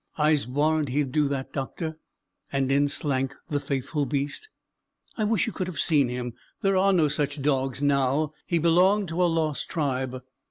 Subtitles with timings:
[0.17, 1.99] "I'se warrant he's do that, doctor;"
[2.51, 4.49] and in slank the faithful beast.
[5.15, 6.33] I wish you could have seen him.
[6.63, 8.33] There are no such dogs now.
[8.47, 10.23] He belonged to a lost tribe.